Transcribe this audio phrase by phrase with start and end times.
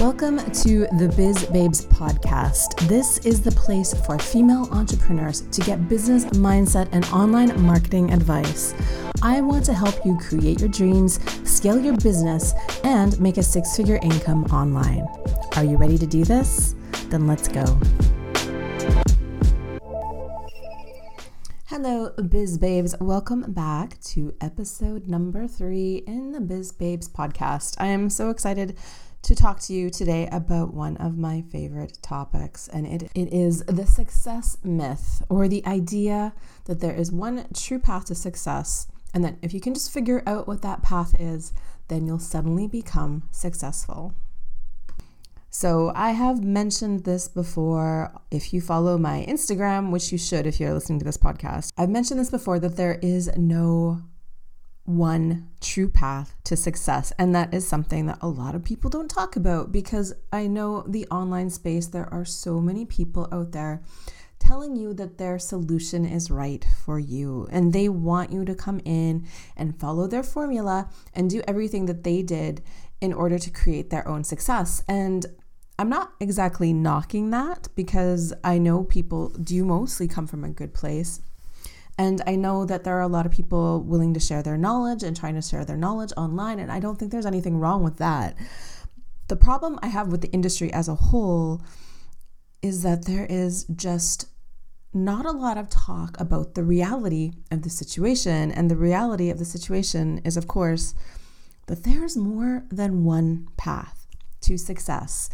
[0.00, 2.88] Welcome to the Biz Babes podcast.
[2.88, 8.72] This is the place for female entrepreneurs to get business mindset and online marketing advice.
[9.20, 13.76] I want to help you create your dreams, scale your business, and make a six
[13.76, 15.06] figure income online.
[15.56, 16.74] Are you ready to do this?
[17.10, 17.78] Then let's go.
[21.66, 22.94] Hello, Biz Babes.
[23.02, 27.76] Welcome back to episode number three in the Biz Babes podcast.
[27.78, 28.78] I am so excited
[29.22, 33.62] to talk to you today about one of my favorite topics, and it, it is
[33.64, 36.32] the success myth or the idea
[36.64, 40.22] that there is one true path to success, and that if you can just figure
[40.26, 41.52] out what that path is,
[41.88, 44.14] then you'll suddenly become successful.
[45.52, 48.12] So, I have mentioned this before.
[48.30, 51.90] If you follow my Instagram, which you should if you're listening to this podcast, I've
[51.90, 54.02] mentioned this before that there is no
[54.96, 57.12] one true path to success.
[57.18, 60.84] And that is something that a lot of people don't talk about because I know
[60.86, 63.82] the online space, there are so many people out there
[64.38, 67.46] telling you that their solution is right for you.
[67.50, 72.02] And they want you to come in and follow their formula and do everything that
[72.04, 72.62] they did
[73.00, 74.82] in order to create their own success.
[74.88, 75.26] And
[75.78, 80.74] I'm not exactly knocking that because I know people do mostly come from a good
[80.74, 81.20] place
[82.00, 85.02] and I know that there are a lot of people willing to share their knowledge
[85.02, 86.58] and trying to share their knowledge online.
[86.58, 88.38] And I don't think there's anything wrong with that.
[89.28, 91.60] The problem I have with the industry as a whole
[92.62, 94.28] is that there is just
[94.94, 98.50] not a lot of talk about the reality of the situation.
[98.50, 100.94] And the reality of the situation is, of course,
[101.66, 104.06] that there's more than one path
[104.40, 105.28] to success.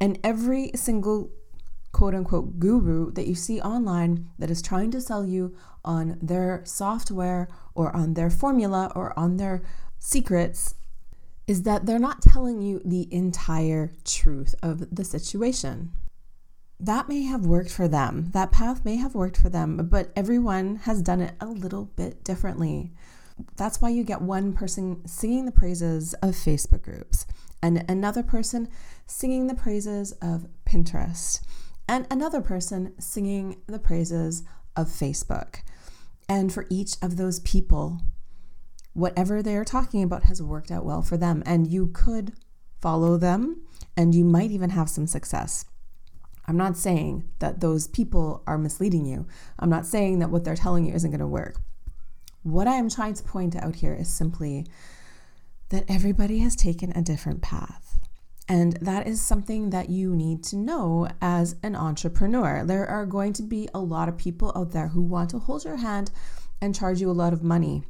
[0.00, 1.32] And every single
[1.92, 6.62] quote unquote guru that you see online that is trying to sell you on their
[6.64, 9.62] software or on their formula or on their
[9.98, 10.74] secrets
[11.46, 15.92] is that they're not telling you the entire truth of the situation.
[16.78, 18.30] That may have worked for them.
[18.32, 22.24] That path may have worked for them, but everyone has done it a little bit
[22.24, 22.92] differently.
[23.56, 27.26] That's why you get one person singing the praises of Facebook groups
[27.62, 28.68] and another person
[29.06, 31.40] singing the praises of Pinterest
[31.88, 34.42] and another person singing the praises
[34.76, 35.60] of Facebook.
[36.28, 38.00] And for each of those people,
[38.92, 41.42] whatever they're talking about has worked out well for them.
[41.46, 42.32] And you could
[42.80, 43.62] follow them
[43.96, 45.64] and you might even have some success.
[46.48, 49.26] I'm not saying that those people are misleading you.
[49.58, 51.60] I'm not saying that what they're telling you isn't going to work.
[52.42, 54.66] What I am trying to point out here is simply
[55.70, 57.85] that everybody has taken a different path.
[58.48, 62.64] And that is something that you need to know as an entrepreneur.
[62.64, 65.64] There are going to be a lot of people out there who want to hold
[65.64, 66.12] your hand
[66.60, 67.82] and charge you a lot of money.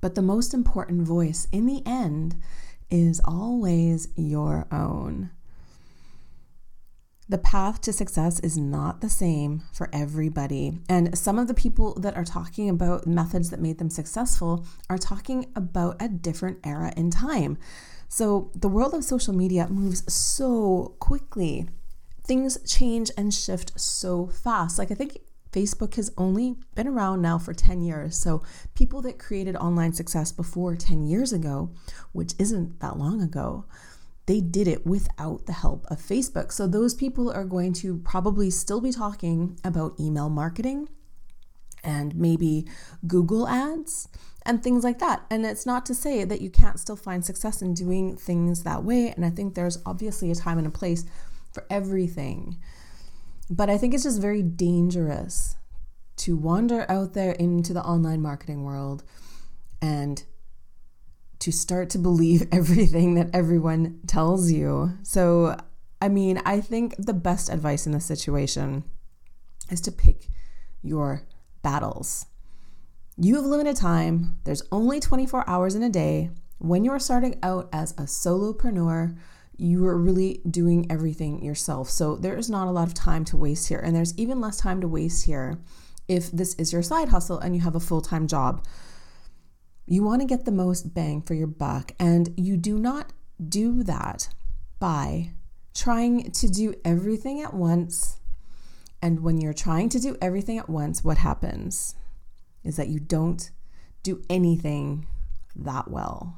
[0.00, 2.36] But the most important voice in the end
[2.90, 5.30] is always your own.
[7.28, 10.80] The path to success is not the same for everybody.
[10.88, 14.98] And some of the people that are talking about methods that made them successful are
[14.98, 17.56] talking about a different era in time.
[18.12, 21.68] So the world of social media moves so quickly.
[22.24, 24.80] Things change and shift so fast.
[24.80, 25.18] Like I think
[25.52, 28.16] Facebook has only been around now for 10 years.
[28.16, 28.42] So
[28.74, 31.70] people that created online success before 10 years ago,
[32.10, 33.64] which isn't that long ago,
[34.26, 36.50] they did it without the help of Facebook.
[36.50, 40.88] So those people are going to probably still be talking about email marketing
[41.82, 42.66] and maybe
[43.06, 44.08] Google ads
[44.46, 45.24] and things like that.
[45.30, 48.84] And it's not to say that you can't still find success in doing things that
[48.84, 49.08] way.
[49.08, 51.04] And I think there's obviously a time and a place
[51.52, 52.58] for everything.
[53.50, 55.56] But I think it's just very dangerous
[56.18, 59.02] to wander out there into the online marketing world
[59.80, 60.22] and
[61.40, 64.92] to start to believe everything that everyone tells you.
[65.02, 65.56] So,
[66.00, 68.84] I mean, I think the best advice in this situation
[69.70, 70.28] is to pick
[70.82, 71.22] your
[71.62, 72.26] battles.
[73.16, 76.30] You have limited time, there's only 24 hours in a day.
[76.58, 79.16] When you are starting out as a solopreneur,
[79.56, 81.90] you are really doing everything yourself.
[81.90, 83.78] So there is not a lot of time to waste here.
[83.78, 85.58] And there's even less time to waste here
[86.08, 88.64] if this is your side hustle and you have a full time job.
[89.86, 93.12] You want to get the most bang for your buck, and you do not
[93.48, 94.28] do that
[94.78, 95.32] by
[95.74, 98.19] trying to do everything at once.
[99.02, 101.94] And when you're trying to do everything at once, what happens?
[102.64, 103.50] is that you don't
[104.02, 105.06] do anything
[105.56, 106.36] that well.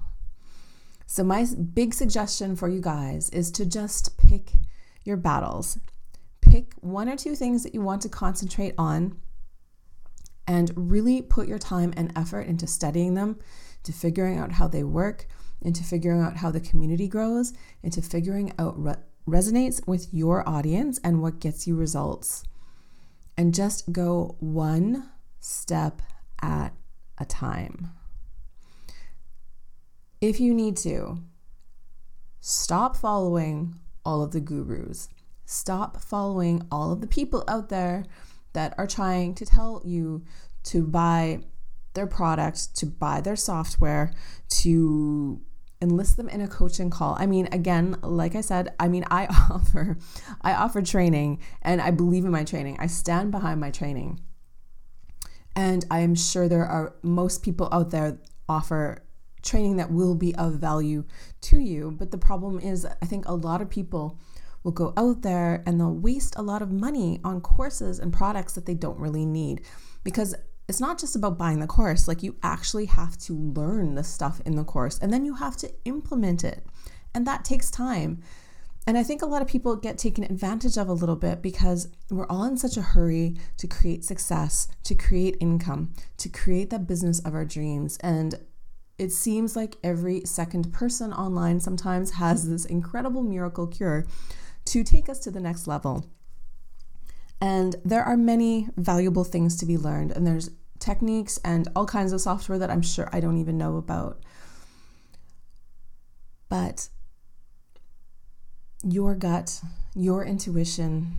[1.07, 4.53] So, my big suggestion for you guys is to just pick
[5.05, 5.79] your battles.
[6.41, 9.21] Pick one or two things that you want to concentrate on
[10.47, 13.39] and really put your time and effort into studying them,
[13.85, 15.27] to figuring out how they work,
[15.61, 20.99] into figuring out how the community grows, into figuring out what resonates with your audience
[21.05, 22.45] and what gets you results.
[23.43, 25.11] And just go one
[25.41, 26.01] step
[26.41, 26.73] at
[27.19, 27.91] a time.
[30.21, 31.19] If you need to,
[32.39, 33.75] stop following
[34.05, 35.09] all of the gurus.
[35.45, 38.05] Stop following all of the people out there
[38.53, 40.23] that are trying to tell you
[40.67, 41.41] to buy
[41.95, 44.15] their product, to buy their software,
[44.51, 45.41] to
[45.83, 47.17] enlist them in a coaching call.
[47.19, 49.99] I mean, again, like I said, I mean, I offer
[50.41, 52.77] I offer training and I believe in my training.
[52.81, 54.21] I stand behind my training.
[55.55, 58.19] And I am sure there are most people out there
[58.49, 59.03] offer
[59.43, 61.05] training that will be of value
[61.43, 64.19] to you, but the problem is I think a lot of people
[64.63, 68.55] will go out there and they'll waste a lot of money on courses and products
[68.55, 69.63] that they don't really need
[70.05, 70.35] because
[70.69, 74.41] it's not just about buying the course, like you actually have to learn the stuff
[74.47, 76.65] in the course and then you have to implement it.
[77.15, 78.23] And that takes time.
[78.87, 81.89] And I think a lot of people get taken advantage of a little bit because
[82.11, 86.87] we're all in such a hurry to create success, to create income, to create that
[86.87, 87.97] business of our dreams.
[88.01, 88.35] And
[88.99, 94.07] it seems like every second person online sometimes has this incredible miracle cure
[94.67, 96.07] to take us to the next level.
[97.43, 102.13] And there are many valuable things to be learned, and there's techniques and all kinds
[102.13, 104.23] of software that I'm sure I don't even know about.
[106.49, 106.89] But
[108.85, 109.61] your gut,
[109.93, 111.17] your intuition,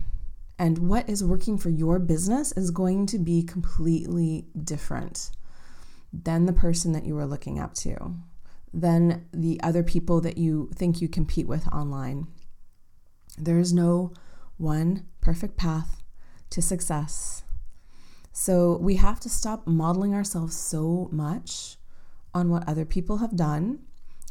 [0.58, 5.30] and what is working for your business is going to be completely different
[6.10, 8.14] than the person that you are looking up to,
[8.72, 12.28] than the other people that you think you compete with online.
[13.36, 14.14] There is no
[14.56, 16.00] one perfect path
[16.54, 17.42] to success.
[18.32, 21.76] So we have to stop modeling ourselves so much
[22.32, 23.80] on what other people have done.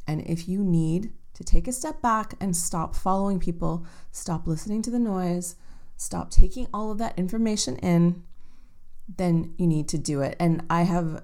[0.07, 4.81] And if you need to take a step back and stop following people, stop listening
[4.83, 5.55] to the noise,
[5.97, 8.23] stop taking all of that information in,
[9.17, 10.37] then you need to do it.
[10.39, 11.23] And I have,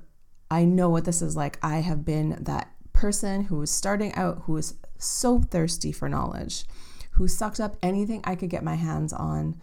[0.52, 1.60] I know what this is like.
[1.64, 6.66] I have been that person who was starting out who was so thirsty for knowledge,
[7.12, 9.60] who sucked up anything I could get my hands on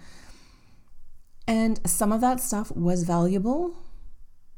[1.46, 3.76] and some of that stuff was valuable,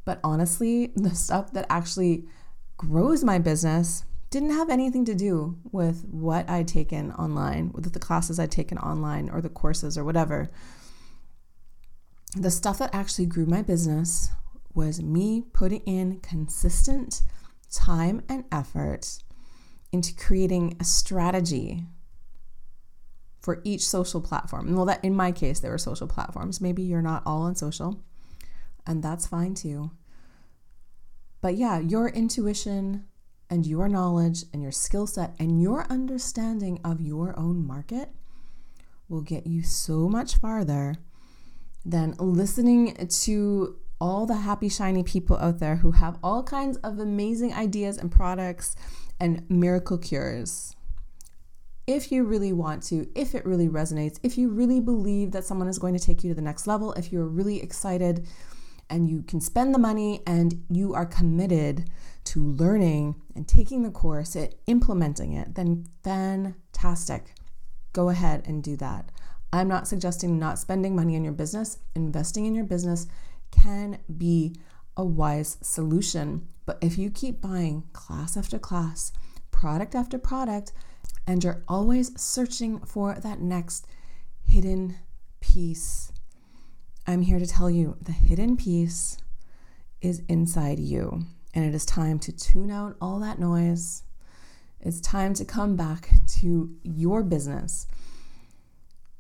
[0.05, 2.25] but honestly, the stuff that actually
[2.77, 7.99] grows my business didn't have anything to do with what I'd taken online, with the
[7.99, 10.51] classes I'd taken online or the courses or whatever.
[12.37, 14.29] The stuff that actually grew my business
[14.75, 17.23] was me putting in consistent
[17.73, 19.19] time and effort
[19.93, 21.87] into creating a strategy
[23.41, 24.75] for each social platform.
[24.75, 26.61] Well, that in my case, there were social platforms.
[26.61, 28.03] Maybe you're not all on social,
[28.87, 29.91] and that's fine too.
[31.41, 33.05] But yeah, your intuition
[33.51, 38.11] and your knowledge and your skill set and your understanding of your own market
[39.09, 40.97] will get you so much farther
[41.85, 46.99] than listening to all the happy, shiny people out there who have all kinds of
[46.99, 48.77] amazing ideas and products
[49.19, 50.77] and miracle cures
[51.89, 55.69] if you really want to, if it really resonates, if you really believe that someone
[55.69, 58.29] is going to take you to the next level, if you're really excited
[58.91, 61.89] and you can spend the money and you are committed
[62.25, 67.33] to learning and taking the course and implementing it, then fantastic.
[67.95, 69.11] Go ahead and do that.
[69.51, 71.79] I'm not suggesting not spending money on your business.
[71.97, 73.07] Investing in your business
[73.51, 74.55] can be
[74.95, 76.49] a wise solution.
[76.67, 79.11] But if you keep buying class after class,
[79.51, 80.75] product after product,
[81.29, 83.87] and you're always searching for that next
[84.47, 84.97] hidden
[85.41, 86.11] piece.
[87.07, 89.19] I'm here to tell you the hidden piece
[90.01, 91.21] is inside you,
[91.53, 94.05] and it is time to tune out all that noise.
[94.81, 96.09] It's time to come back
[96.41, 97.87] to your business,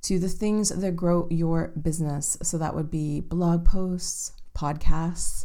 [0.02, 2.38] to the things that grow your business.
[2.42, 5.44] So that would be blog posts, podcasts,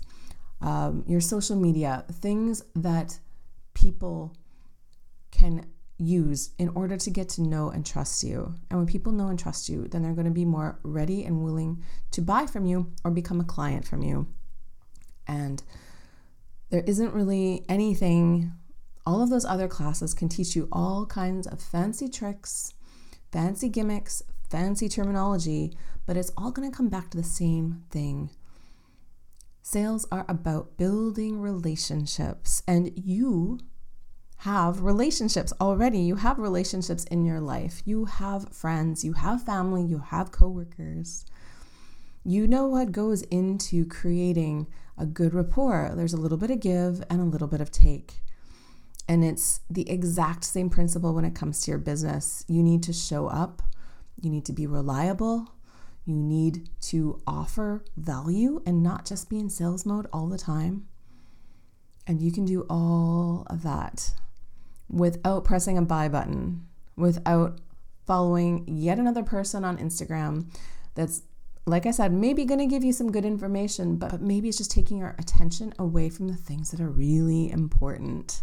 [0.62, 3.20] um, your social media, things that
[3.74, 4.38] people
[5.32, 5.66] can
[5.98, 8.56] use in order to get to know and trust you.
[8.70, 11.44] And when people know and trust you, then they're going to be more ready and
[11.44, 14.28] willing to buy from you or become a client from you.
[15.28, 15.64] And
[16.70, 18.52] there isn't really anything,
[19.06, 22.74] all of those other classes can teach you all kinds of fancy tricks,
[23.32, 28.30] fancy gimmicks, fancy terminology, but it's all going to come back to the same thing.
[29.62, 33.60] Sales are about building relationships, and you
[34.44, 36.00] have relationships already.
[36.00, 37.82] You have relationships in your life.
[37.86, 41.26] You have friends, you have family, you have coworkers.
[42.26, 45.94] You know what goes into creating a good rapport.
[45.96, 48.22] There's a little bit of give and a little bit of take.
[49.08, 52.44] And it's the exact same principle when it comes to your business.
[52.50, 53.62] You need to show up,
[54.20, 55.54] you need to be reliable,
[56.04, 60.90] you need to offer value and not just be in sales mode all the time.
[62.06, 64.12] And you can do all of that
[64.94, 67.60] without pressing a buy button, without
[68.06, 70.46] following yet another person on Instagram
[70.96, 71.24] that's,
[71.66, 74.72] like I said, maybe going to give you some good information, but maybe it's just
[74.72, 78.42] taking your attention away from the things that are really important.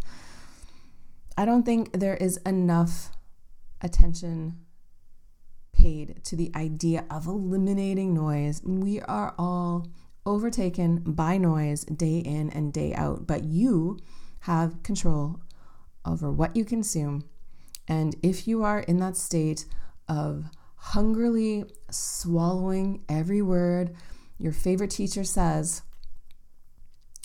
[1.37, 3.12] I don't think there is enough
[3.80, 4.59] attention
[5.73, 8.61] paid to the idea of eliminating noise.
[8.64, 9.87] We are all
[10.26, 13.99] overtaken by noise day in and day out, but you
[14.40, 15.40] have control
[16.04, 17.25] over what you consume.
[17.88, 19.66] And if you are in that state
[20.09, 23.95] of hungrily swallowing every word
[24.40, 25.83] your favorite teacher says,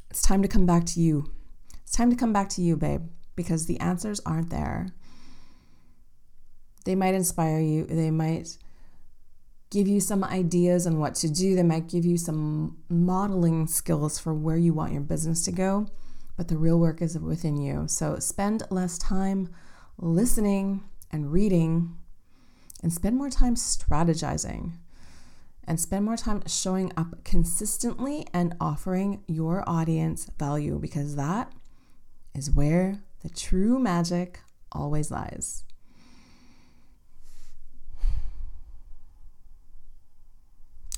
[0.10, 1.32] it's time to come back to you.
[1.82, 3.03] It's time to come back to you, babe,
[3.38, 4.88] because the answers aren't there.
[6.84, 8.58] They might inspire you, they might
[9.72, 14.20] give you some ideas on what to do, they might give you some modeling skills
[14.20, 15.88] for where you want your business to go,
[16.38, 17.88] but the real work is within you.
[17.88, 19.50] So spend less time
[19.98, 21.96] listening and reading
[22.84, 24.74] and spend more time strategizing
[25.68, 31.51] and spend more time showing up consistently and offering your audience value because that
[32.34, 35.63] is where the true magic always lies.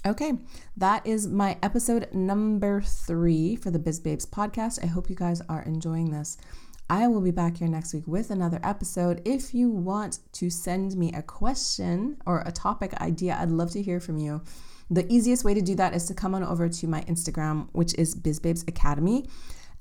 [0.08, 0.36] Okay,
[0.78, 4.82] that is my episode number three for the Biz Babes podcast.
[4.82, 6.38] I hope you guys are enjoying this.
[6.90, 9.22] I will be back here next week with another episode.
[9.26, 13.82] If you want to send me a question or a topic idea, I'd love to
[13.82, 14.42] hear from you.
[14.90, 17.94] The easiest way to do that is to come on over to my Instagram, which
[17.96, 19.28] is BizBabes Academy,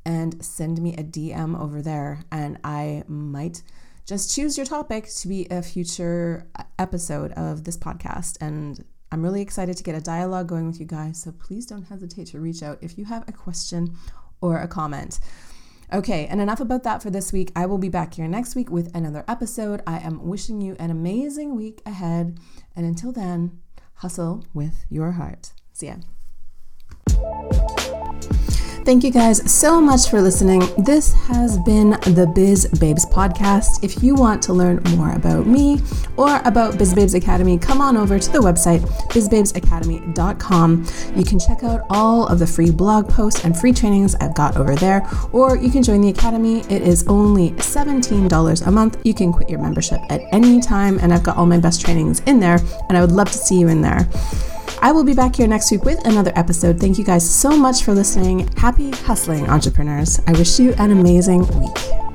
[0.04, 2.24] and send me a DM over there.
[2.32, 3.62] And I might
[4.06, 6.48] just choose your topic to be a future
[6.80, 8.38] episode of this podcast.
[8.40, 11.22] And I'm really excited to get a dialogue going with you guys.
[11.22, 13.94] So please don't hesitate to reach out if you have a question
[14.40, 15.20] or a comment.
[15.92, 17.52] Okay, and enough about that for this week.
[17.54, 19.82] I will be back here next week with another episode.
[19.86, 22.40] I am wishing you an amazing week ahead.
[22.74, 23.60] And until then,
[23.94, 25.52] hustle with your heart.
[25.72, 25.96] See ya.
[28.86, 30.62] Thank you guys so much for listening.
[30.78, 33.82] This has been the Biz Babes podcast.
[33.82, 35.80] If you want to learn more about me
[36.16, 40.86] or about Biz Babes Academy, come on over to the website bizbabesacademy.com.
[41.16, 44.56] You can check out all of the free blog posts and free trainings I've got
[44.56, 46.60] over there, or you can join the academy.
[46.70, 48.98] It is only $17 a month.
[49.02, 52.20] You can quit your membership at any time, and I've got all my best trainings
[52.20, 54.08] in there, and I would love to see you in there.
[54.82, 56.78] I will be back here next week with another episode.
[56.78, 58.48] Thank you guys so much for listening.
[58.56, 60.20] Happy hustling, entrepreneurs.
[60.26, 62.05] I wish you an amazing week.